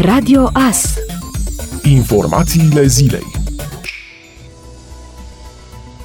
[0.00, 0.94] Radio AS
[1.82, 3.26] Informațiile zilei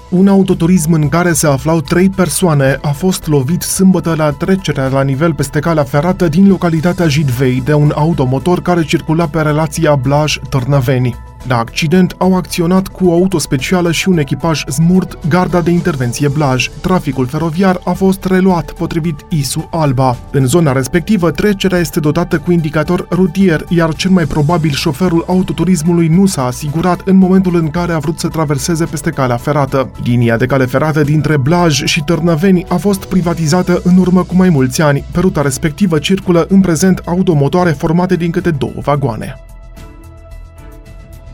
[0.09, 5.01] un autoturism în care se aflau trei persoane a fost lovit sâmbătă la trecerea la
[5.01, 11.28] nivel peste calea ferată din localitatea Jidvei de un automotor care circula pe relația Blaj-Târnăveni.
[11.49, 16.27] La accident au acționat cu o auto specială și un echipaj smurt garda de intervenție
[16.27, 16.69] Blaj.
[16.81, 20.17] Traficul feroviar a fost reluat potrivit ISU Alba.
[20.31, 26.07] În zona respectivă, trecerea este dotată cu indicator rutier, iar cel mai probabil șoferul autoturismului
[26.07, 29.91] nu s-a asigurat în momentul în care a vrut să traverseze peste calea ferată.
[30.03, 34.49] Linia de cale ferată dintre Blaj și Târnăveni a fost privatizată în urmă cu mai
[34.49, 35.03] mulți ani.
[35.11, 39.43] Pe ruta respectivă circulă în prezent automotoare formate din câte două vagoane.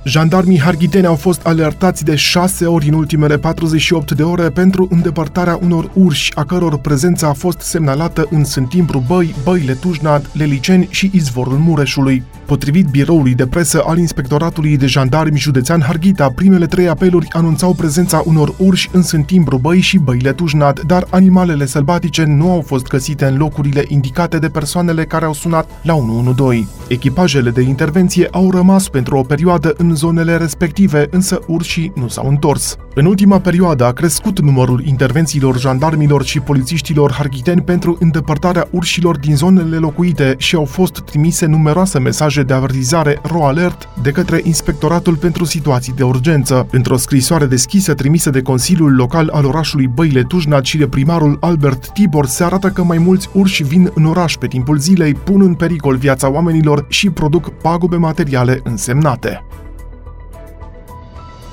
[0.07, 5.59] Jandarmii harghiteni au fost alertați de șase ori în ultimele 48 de ore pentru îndepărtarea
[5.61, 11.11] unor urși, a căror prezență a fost semnalată în Sântimbru Băi, Băile Tujnad, Leliceni și
[11.13, 12.23] Izvorul Mureșului.
[12.45, 18.23] Potrivit biroului de presă al Inspectoratului de Jandarmi Județean Harghita, primele trei apeluri anunțau prezența
[18.25, 23.25] unor urși în Sântimbru Băi și Băile Tujnad, dar animalele sălbatice nu au fost găsite
[23.25, 26.67] în locurile indicate de persoanele care au sunat la 112.
[26.87, 32.27] Echipajele de intervenție au rămas pentru o perioadă în zonele respective, însă urșii nu s-au
[32.27, 32.77] întors.
[32.93, 39.35] În ultima perioadă a crescut numărul intervențiilor jandarmilor și polițiștilor harghiteni pentru îndepărtarea urșilor din
[39.35, 45.45] zonele locuite și au fost trimise numeroase mesaje de avertizare RO-Alert de către Inspectoratul pentru
[45.45, 46.67] Situații de Urgență.
[46.71, 51.89] Într-o scrisoare deschisă trimisă de Consiliul Local al orașului Băile Tujnad și de primarul Albert
[51.93, 55.53] Tibor se arată că mai mulți urși vin în oraș pe timpul zilei, pun în
[55.53, 59.45] pericol viața oamenilor și produc pagube materiale însemnate.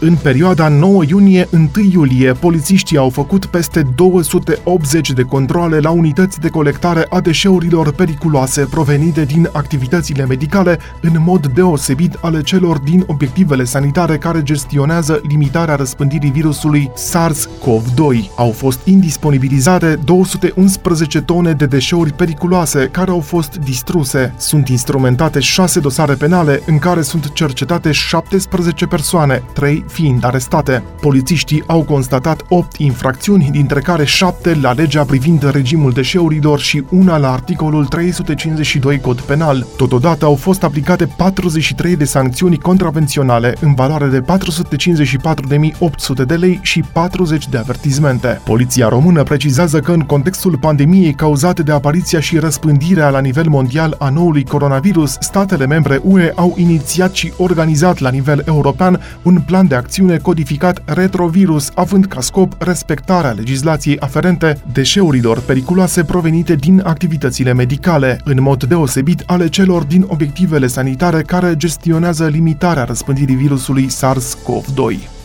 [0.04, 1.46] În perioada 9 iunie-1
[1.92, 8.64] iulie, polițiștii au făcut peste 280 de controle la unități de colectare a deșeurilor periculoase
[8.70, 15.74] provenite din activitățile medicale, în mod deosebit ale celor din obiectivele sanitare care gestionează limitarea
[15.74, 18.30] răspândirii virusului SARS-CoV-2.
[18.36, 24.34] Au fost indisponibilizate 211 tone de deșeuri periculoase care au fost distruse.
[24.36, 30.82] Sunt instrumentate 6 dosare penale în care sunt cercetate 17 persoane, 3 fiind arestate.
[31.00, 37.16] Polițiștii au constatat 8 infracțiuni, dintre care 7 la legea privind regimul deșeurilor și una
[37.16, 39.66] la articolul 352 cod penal.
[39.76, 46.84] Totodată au fost aplicate 43 de sancțiuni contravenționale în valoare de 454.800 de lei și
[46.92, 48.40] 40 de avertizmente.
[48.44, 53.94] Poliția română precizează că în contextul pandemiei cauzate de apariția și răspândirea la nivel mondial
[53.98, 59.66] a noului coronavirus, statele membre UE au inițiat și organizat la nivel european un plan
[59.66, 67.52] de acțiune codificat retrovirus, având ca scop respectarea legislației aferente deșeurilor periculoase provenite din activitățile
[67.52, 75.21] medicale, în mod deosebit ale celor din obiectivele sanitare care gestionează limitarea răspândirii virusului SARS-CoV-2.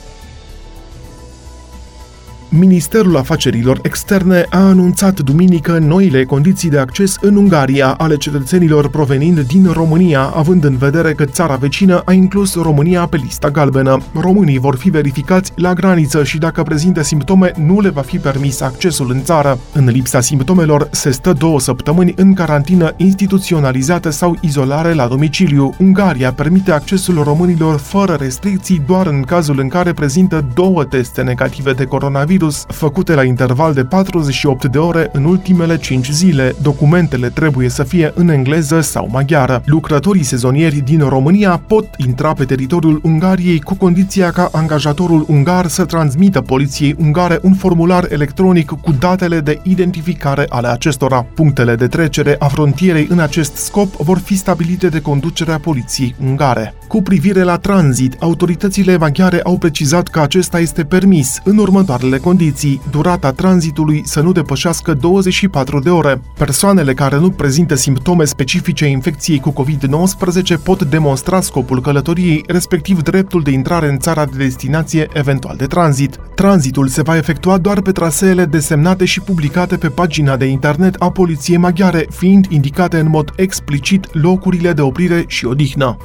[2.50, 9.40] Ministerul Afacerilor Externe a anunțat duminică noile condiții de acces în Ungaria ale cetățenilor provenind
[9.40, 14.02] din România, având în vedere că țara vecină a inclus România pe lista galbenă.
[14.20, 18.62] Românii vor fi verificați la graniță și dacă prezintă simptome, nu le va fi permis
[18.62, 19.60] accesul în țară.
[19.74, 25.74] În lipsa simptomelor, se stă două săptămâni în carantină instituționalizată sau izolare la domiciliu.
[25.80, 31.74] Ungaria permite accesul românilor fără restricții doar în cazul în care prezintă două teste negative
[31.74, 36.56] de coronavirus coronavirus făcute la interval de 48 de ore în ultimele 5 zile.
[36.62, 39.62] Documentele trebuie să fie în engleză sau maghiară.
[39.66, 45.86] Lucrătorii sezonieri din România pot intra pe teritoriul Ungariei cu condiția ca angajatorul ungar să
[45.86, 51.26] transmită poliției ungare un formular electronic cu datele de identificare ale acestora.
[51.34, 56.77] Punctele de trecere a frontierei în acest scop vor fi stabilite de conducerea poliției ungare.
[56.88, 62.82] Cu privire la tranzit, autoritățile maghiare au precizat că acesta este permis în următoarele condiții,
[62.92, 66.22] durata tranzitului să nu depășească 24 de ore.
[66.38, 73.42] Persoanele care nu prezintă simptome specifice infecției cu COVID-19 pot demonstra scopul călătoriei, respectiv dreptul
[73.42, 76.20] de intrare în țara de destinație, eventual de tranzit.
[76.36, 81.12] Tranzitul se va efectua doar pe traseele desemnate și publicate pe pagina de internet a
[81.12, 85.98] poliției maghiare, fiind indicate în mod explicit locurile de oprire și odihnă.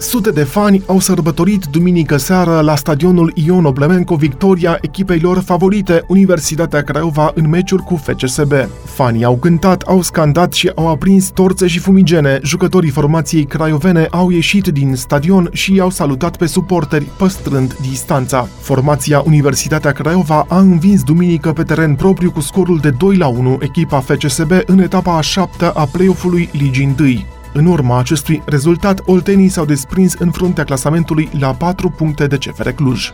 [0.00, 6.04] Sute de fani au sărbătorit duminică seară la stadionul Ion Oblemenco victoria echipei lor favorite,
[6.06, 8.52] Universitatea Craiova, în meciuri cu FCSB.
[8.84, 12.40] Fanii au cântat, au scandat și au aprins torțe și fumigene.
[12.42, 18.48] Jucătorii formației craiovene au ieșit din stadion și i-au salutat pe suporteri, păstrând distanța.
[18.60, 23.58] Formația Universitatea Craiova a învins duminică pe teren propriu cu scorul de 2 la 1
[23.60, 27.37] echipa FCSB în etapa a șaptea a play-off-ului Ligii 1.
[27.58, 32.68] În urma acestui rezultat, oltenii s-au desprins în fruntea clasamentului la 4 puncte de CFR
[32.68, 33.10] Cluj.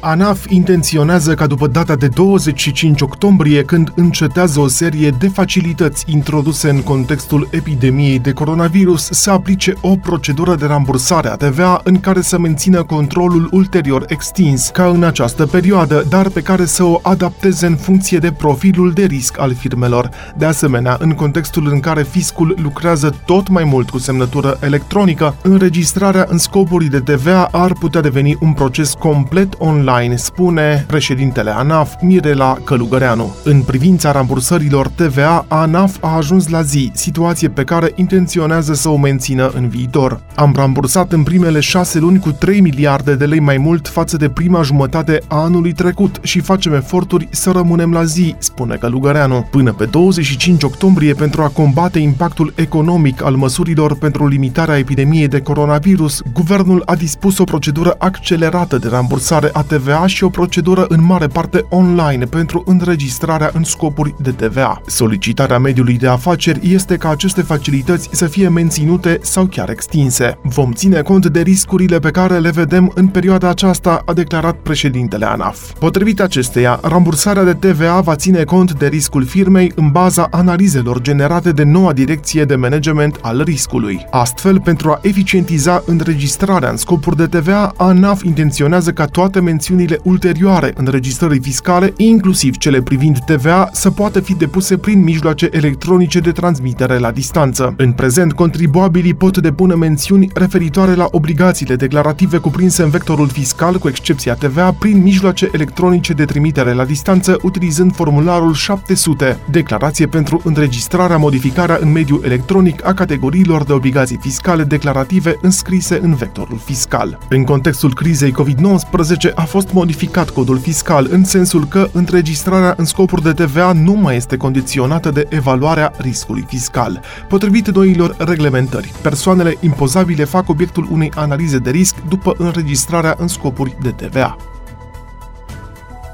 [0.00, 6.68] ANAF intenționează ca după data de 25 octombrie, când încetează o serie de facilități introduse
[6.68, 12.20] în contextul epidemiei de coronavirus, să aplice o procedură de rambursare a TVA în care
[12.20, 17.66] să mențină controlul ulterior extins, ca în această perioadă, dar pe care să o adapteze
[17.66, 20.10] în funcție de profilul de risc al firmelor.
[20.36, 26.26] De asemenea, în contextul în care fiscul lucrează tot mai mult cu semnătură electronică, înregistrarea
[26.28, 31.94] în scopuri de TVA ar putea deveni un proces complet online online, spune președintele ANAF,
[32.00, 33.34] Mirela Călugăreanu.
[33.44, 38.96] În privința rambursărilor TVA, ANAF a ajuns la zi, situație pe care intenționează să o
[38.96, 40.20] mențină în viitor.
[40.34, 44.28] Am rambursat în primele șase luni cu 3 miliarde de lei mai mult față de
[44.28, 49.46] prima jumătate a anului trecut și facem eforturi să rămânem la zi, spune Călugăreanu.
[49.50, 55.40] Până pe 25 octombrie, pentru a combate impactul economic al măsurilor pentru limitarea epidemiei de
[55.40, 60.84] coronavirus, guvernul a dispus o procedură accelerată de rambursare a TVA TVA și o procedură
[60.88, 64.82] în mare parte online pentru înregistrarea în scopuri de TVA.
[64.86, 70.38] Solicitarea mediului de afaceri este ca aceste facilități să fie menținute sau chiar extinse.
[70.42, 75.26] Vom ține cont de riscurile pe care le vedem în perioada aceasta, a declarat președintele
[75.26, 75.72] ANAF.
[75.78, 81.52] Potrivit acesteia, rambursarea de TVA va ține cont de riscul firmei în baza analizelor generate
[81.52, 84.06] de noua direcție de management al riscului.
[84.10, 90.00] Astfel, pentru a eficientiza înregistrarea în scopuri de TVA, ANAF intenționează ca toate mențiunile acțiunile
[90.02, 96.32] ulterioare înregistrării fiscale, inclusiv cele privind TVA, să poată fi depuse prin mijloace electronice de
[96.32, 97.74] transmitere la distanță.
[97.76, 103.88] În prezent, contribuabilii pot depune mențiuni referitoare la obligațiile declarative cuprinse în vectorul fiscal, cu
[103.88, 111.16] excepția TVA, prin mijloace electronice de trimitere la distanță, utilizând formularul 700, declarație pentru înregistrarea,
[111.16, 117.18] modificarea în mediul electronic a categoriilor de obligații fiscale declarative înscrise în vectorul fiscal.
[117.28, 122.84] În contextul crizei COVID-19 a fost fost modificat codul fiscal în sensul că înregistrarea în
[122.84, 127.00] scopuri de TVA nu mai este condiționată de evaluarea riscului fiscal.
[127.28, 133.76] Potrivit noilor reglementări, persoanele impozabile fac obiectul unei analize de risc după înregistrarea în scopuri
[133.82, 134.36] de TVA.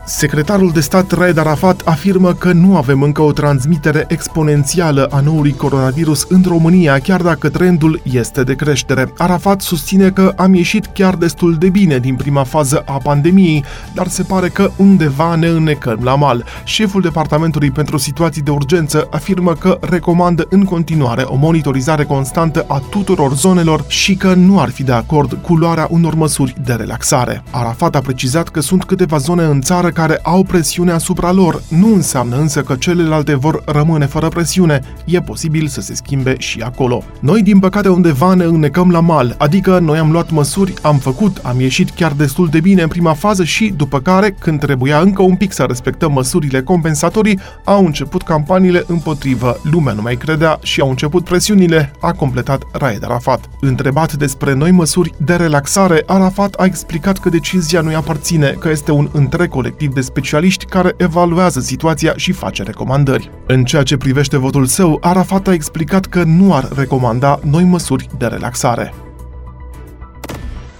[0.08, 5.52] Secretarul de stat Raed Arafat afirmă că nu avem încă o transmitere exponențială a noului
[5.52, 9.12] coronavirus în România, chiar dacă trendul este de creștere.
[9.16, 13.64] Arafat susține că am ieșit chiar destul de bine din prima fază a pandemiei,
[13.94, 16.44] dar se pare că undeva ne înnecăm la mal.
[16.64, 22.82] Șeful Departamentului pentru Situații de Urgență afirmă că recomandă în continuare o monitorizare constantă a
[22.90, 27.42] tuturor zonelor și că nu ar fi de acord cu luarea unor măsuri de relaxare.
[27.50, 31.62] Arafat a precizat că sunt câteva zone în țară care au presiune asupra lor.
[31.68, 34.80] Nu înseamnă însă că celelalte vor rămâne fără presiune.
[35.04, 37.02] E posibil să se schimbe și acolo.
[37.20, 41.40] Noi, din păcate, undeva ne înnecăm la mal, adică noi am luat măsuri, am făcut,
[41.42, 45.22] am ieșit chiar destul de bine în prima fază și, după care, când trebuia încă
[45.22, 49.60] un pic să respectăm măsurile compensatorii, au început campaniile împotrivă.
[49.62, 53.48] Lumea nu mai credea și au început presiunile, a completat Raed Arafat.
[53.60, 58.92] Întrebat despre noi măsuri de relaxare, Arafat a explicat că decizia nu-i aparține, că este
[58.92, 63.30] un întreg colectiv colectivi de specialiști care evaluează situația și face recomandări.
[63.46, 68.08] În ceea ce privește votul său, Arafat a explicat că nu ar recomanda noi măsuri
[68.18, 68.94] de relaxare.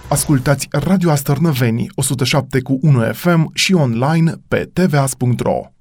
[0.09, 5.76] Ascultați Radio Astărnăveni 107 cu 1 FM și online pe tvas.ro.